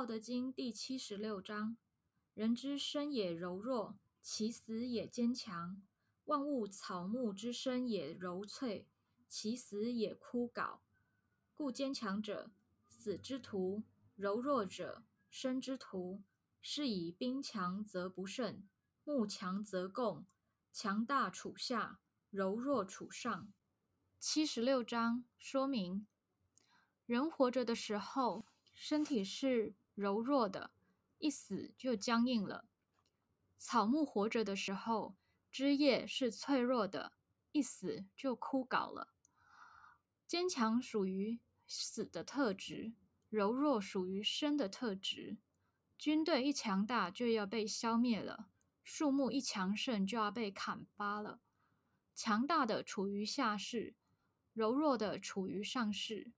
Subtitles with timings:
[0.00, 1.76] 道德经》第七十六章：
[2.32, 5.82] 人之生也柔弱，其死也坚强。
[6.24, 8.88] 万物草木之生也柔脆，
[9.28, 10.78] 其死也枯槁。
[11.52, 12.50] 故坚强者
[12.88, 13.82] 死之徒，
[14.16, 16.22] 柔弱者生之徒。
[16.62, 18.66] 是以兵强则不胜，
[19.04, 20.24] 木强则共。
[20.72, 23.52] 强大处下，柔弱处上。
[24.18, 26.06] 七十六章说明：
[27.04, 30.70] 人活着的时候，身体是柔弱的，
[31.18, 32.64] 一死就僵硬了；
[33.58, 35.14] 草木活着的时候，
[35.52, 37.12] 枝叶是脆弱的，
[37.52, 39.12] 一死就枯槁了。
[40.26, 42.94] 坚强属于死的特质，
[43.28, 45.36] 柔弱属于生的特质。
[45.98, 48.48] 军队一强大就要被消灭了，
[48.82, 51.42] 树木一强盛就要被砍伐了。
[52.14, 53.94] 强大的处于下世，
[54.54, 56.32] 柔弱的处于上世。